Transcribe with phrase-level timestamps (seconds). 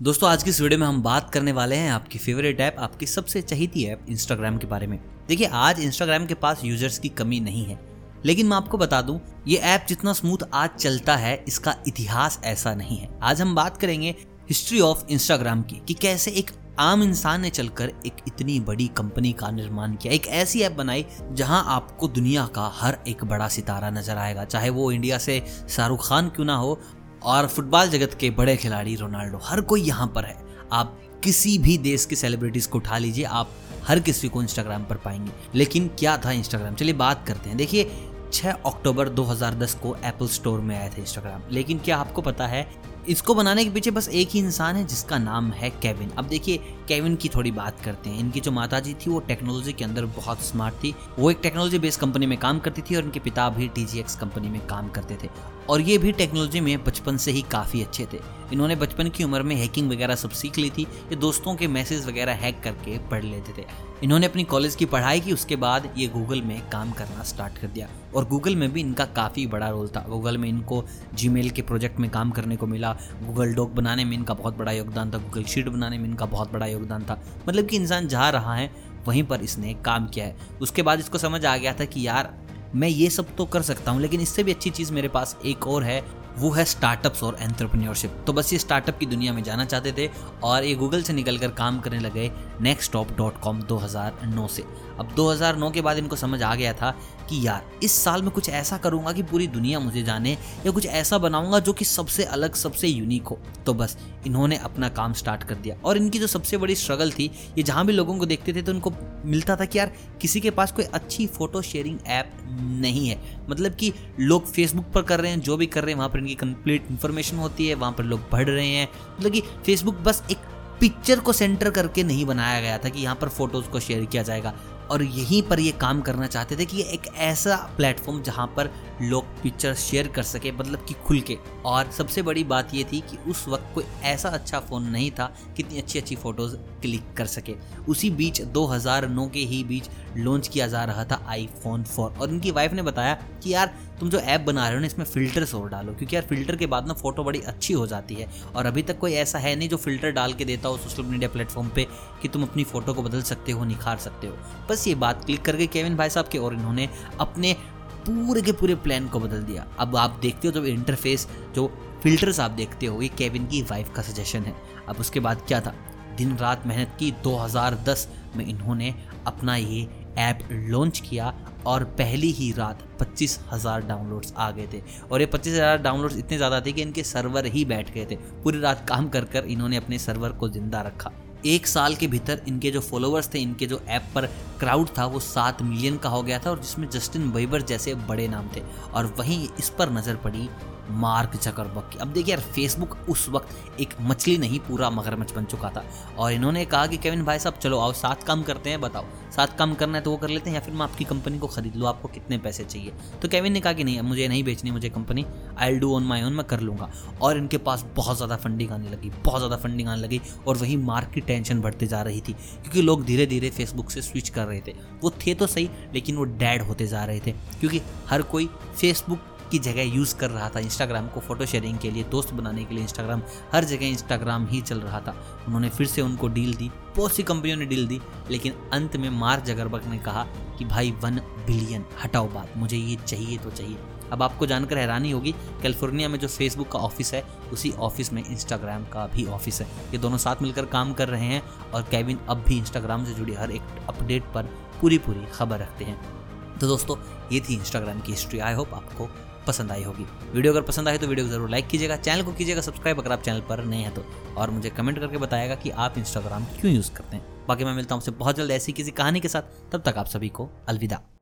[0.00, 3.06] दोस्तों, आज की इस वीडियो में हम बात करने वाले हैं आपकी फेवरेट ऐप आपकी
[3.06, 7.38] सबसे चहीती ऐप इंस्टाग्राम के बारे में। देखिए, आज इंस्टाग्राम के पास यूज़र्स की कमी
[7.40, 7.78] नहीं है।
[8.24, 12.74] लेकिन मैं आपको बता दूँ, ये ऐप जितना स्मूथ आज चलता है, इसका इतिहास ऐसा
[12.74, 14.14] नहीं है। आज हम बात करेंगे
[14.48, 19.32] हिस्ट्री ऑफ़ इंस्टाग्राम की, कि कैसे एक आम इंसान ने चलकर एक इतनी बड़ी कंपनी
[19.32, 23.90] का निर्माण किया। एक ऐसी ऐप बनाई, जहाँ आपको दुनिया का हर एक बड़ा सितारा
[23.90, 26.78] नज़र आएगा। चाहे वो इंडिया से शाहरुख खान क्यों ना हो
[27.26, 30.36] और फुटबॉल जगत के बड़े खिलाड़ी रोनाल्डो, हर कोई यहाँ पर है।
[30.72, 33.50] आप किसी भी देश के सेलिब्रिटीज को उठा लीजिए, आप
[33.86, 38.05] हर किसी को इंस्टाग्राम पर पाएँगे। लेकिन क्या था इंस्टाग्राम चलिए बात करते हैं। देखिए
[38.32, 42.66] 6 अक्टूबर 2010 को एप्पल स्टोर में आए थे इंस्टाग्राम लेकिन क्या आपको पता है,
[43.08, 46.56] इसको बनाने के पीछे बस एक ही इंसान है जिसका नाम है केविन अब देखिए
[46.88, 50.04] केविन की थोड़ी बात करते हैं। इनकी जो माता जी थी, वो टेक्नोलॉजी के अंदर
[50.16, 53.48] बहुत स्मार्ट थी। वो एक टेक्नोलॉजी बेस्ड कंपनी में काम करती थी और इनके पिता
[53.50, 55.28] भी टीजीएक्स कंपनी में काम करते थे।
[55.68, 58.20] और ये भी टेक्नोलॉजी में बचपन से ही काफ़ी अच्छे थे।
[58.52, 62.06] इन्होंने बचपन की उम्र में हैकिंग वगैरह सब सीख ली थी। ये दोस्तों के मैसेज
[62.06, 63.66] वगैरह हैक करके पढ़ लेते थे।
[64.02, 67.66] इन्होंने अपनी कॉलेज की पढ़ाई की, उसके बाद ये गूगल में काम करना स्टार्ट कर
[67.66, 71.62] दिया। और गूगल में भी इनका काफ़ी बड़ा रोल था। गूगल में इनको जी के
[71.62, 75.18] प्रोजेक्ट में काम करने को मिला। गूगल डॉक बनाने में इनका बहुत बड़ा योगदान था।
[75.18, 78.70] गूगल शीट बनाने में इनका बहुत बड़ा योगदान था। मतलब कि इंसान जहाँ रहा है,
[79.06, 82.34] वहीं पर इसने काम किया है। उसके बाद इसको समझ आ गया था कि यार,
[82.74, 85.66] मैं ये सब तो कर सकता हूँ, लेकिन इससे भी अच्छी चीज़ मेरे पास एक
[85.66, 89.64] और है। वो है स्टार्टअप्स और एंटरप्रेन्योरशिप तो बस ये स्टार्टअप की दुनिया में जाना
[89.64, 90.10] चाहते थे
[90.44, 94.20] और ये गूगल से निकल कर काम करने लगे नेक्स्ट टॉप डॉट कॉम दो हज़ार
[94.26, 94.64] नौ से।
[94.98, 96.90] अब 2009 के बाद इनको समझ आ गया था
[97.30, 100.32] कि यार, इस साल में कुछ ऐसा करूँगा कि पूरी दुनिया मुझे जाने
[100.66, 104.88] या कुछ ऐसा बनाऊँगा जो कि सबसे अलग, सबसे यूनिक हो। तो बस, इन्होंने अपना
[104.88, 108.18] काम स्टार्ट कर दिया। और इनकी जो सबसे बड़ी स्ट्रगल थी, ये जहाँ भी लोगों
[108.18, 108.92] को देखते थे तो उनको
[109.24, 113.72] मिलता था कि यार, किसी के पास कोई अच्छी फ़ोटो शेयरिंग ऐप नहीं है। मतलब
[113.74, 116.34] कि लोग फेसबुक पर कर रहे हैं, जो भी कर रहे हैं, वहाँ पर इनकी
[116.34, 118.88] कंप्लीट इन्फॉर्मेशन होती है, वहाँ पर लोग पढ़ रहे हैं।
[119.20, 120.38] मतलब कि फेसबुक बस एक
[120.80, 124.22] पिक्चर को सेंटर करके नहीं बनाया गया था कि यहाँ पर फ़ोटोज़ को शेयर किया
[124.22, 124.54] जाएगा।
[124.90, 128.70] और यहीं पर ये काम करना चाहते थे कि ये एक ऐसा प्लेटफॉर्म जहाँ पर
[129.02, 133.00] लोग पिक्चर शेयर कर सके मतलब कि खुल के। और सबसे बड़ी बात ये थी
[133.00, 137.26] कि उस वक्त कोई ऐसा अच्छा फ़ोन नहीं था कितनी अच्छी अच्छी फ़ोटोज़ क्लिक कर
[137.26, 137.54] सके।
[137.88, 142.50] उसी बीच 2009 के ही बीच लॉन्च किया जा रहा था आईफोन 4 और इनकी
[142.50, 145.68] वाइफ ने बताया कि यार, तुम जो ऐप बना रहे हो ना, इसमें फ़िल्टर्स और
[145.68, 148.82] डालो, क्योंकि यार फ़िल्टर के बाद ना फ़ोटो बड़ी अच्छी हो जाती है। और अभी
[148.82, 151.86] तक कोई ऐसा है नहीं जो फ़िल्टर डाल के देता हो सोशल मीडिया प्लेटफॉर्म पे
[152.22, 154.36] कि तुम अपनी फ़ोटो को बदल सकते हो, निखार सकते हो।
[154.70, 156.88] बस ये बात क्लिक करके केविन भाई साहब के और इन्होंने
[157.20, 157.56] अपने
[158.06, 161.66] पूरे के पूरे प्लान को बदल दिया। अब आप देखते हो जब इंटरफेस जो
[162.02, 164.54] फिल्टर्स आप देखते हो, ये केविन की वाइफ का सजेशन है।
[164.88, 165.74] अब उसके बाद क्या था?
[166.16, 168.06] दिन, रात मेहनत की 2010
[168.36, 168.94] में इन्होंने
[169.26, 169.86] अपना ये
[170.18, 171.32] ऐप लॉन्च किया
[171.66, 176.16] और पहली ही रात पच्चीस हज़ार डाउनलोड्स आ गए थे। और ये पच्चीस हज़ार डाउनलोड्स
[176.16, 179.44] इतने ज़्यादा थे कि इनके सर्वर ही बैठ गए थे। पूरी रात काम कर कर
[179.46, 181.12] इन्होंने अपने सर्वर को ज़िंदा रखा।
[181.44, 184.26] एक साल के भीतर इनके जो फॉलोअर्स थे, इनके जो ऐप पर
[184.60, 188.28] क्राउड था, वो सात मिलियन का हो गया था और जिसमें जस्टिन बाइबर जैसे बड़े
[188.28, 188.62] नाम थे।
[188.94, 190.48] और वहीं इस पर नज़र पड़ी
[190.90, 195.44] मार्क जकरबर्ग की। अब देखिए यार फेसबुक उस वक्त एक मछली नहीं, पूरा मगरमच्छ बन
[195.44, 195.84] चुका था।
[196.18, 199.04] और इन्होंने कहा कि, केविन भाई साहब, चलो आओ, साथ काम करते हैं, बताओ।
[199.36, 201.46] साथ काम करना है तो वो कर लेते हैं या फिर मैं आपकी कंपनी को
[201.46, 202.92] खरीद लूँ, आपको कितने पैसे चाहिए?
[203.22, 205.26] तो केविन ने कहा कि, नहीं मुझे नहीं बेचनी, मुझे company
[205.58, 206.90] I do on my own मैं कर लूँगा।
[207.22, 210.76] और इनके पास बहुत ज़्यादा फंडिंग आने लगी, बहुत ज़्यादा फंडिंग आने लगी और वही
[210.76, 214.46] मार्क की टेंशन बढ़ती जा रही थी, क्योंकि लोग धीरे धीरे फेसबुक से स्विच कर
[214.46, 218.22] रहे थे। वो थे तो सही, लेकिन वो डैड होते जा रहे थे, क्योंकि हर
[218.24, 219.18] कोई फेसबुक
[219.50, 222.74] की जगह यूज़ कर रहा था इंस्टाग्राम को फ़ोटो शेयरिंग के लिए, दोस्त बनाने के
[222.74, 226.70] लिए इंस्टाग्राम हर जगह इंस्टाग्राम ही चल रहा था। उन्होंने फिर से उनको डील दी,
[226.96, 230.26] बहुत सी कंपनियों ने डील दी, लेकिन अंत में मार्क जगरबर्ग ने कहा
[230.58, 233.78] कि, भाई वन बिलियन हटाओ बात, मुझे ये चाहिए तो चाहिए।
[234.12, 238.24] अब आपको जानकर हैरानी होगी कैलिफ़ोर्निया में जो फेसबुक का ऑफ़िस है, उसी ऑफ़िस में
[238.24, 241.42] इंस्टाग्राम का भी ऑफ़िस है। ये दोनों साथ मिलकर काम कर रहे हैं
[241.74, 244.42] और कैविन अब भी इंस्टाग्राम से जुड़ी हर एक अपडेट पर
[244.80, 246.15] पूरी पूरी खबर रखते हैं।
[246.60, 246.96] तो दोस्तों,
[247.32, 249.08] ये थी इंस्टाग्राम की हिस्ट्री आई होप आपको
[249.46, 250.04] पसंद आई होगी.
[250.32, 251.96] वीडियो अगर पसंद आए तो वीडियो को ज़रूर लाइक कीजिएगा.
[251.96, 254.04] चैनल को कीजिएगा सब्सक्राइब अगर आप चैनल पर नए हैं तो.
[254.36, 257.46] और मुझे कमेंट करके बताएगा कि आप इंस्टाग्राम क्यों यूज़ करते हैं.
[257.48, 259.42] बाकी मैं मिलता हूँ आपसे बहुत जल्द ऐसी किसी कहानी के साथ.
[259.72, 261.15] तब तक आप सभी को अलविदा.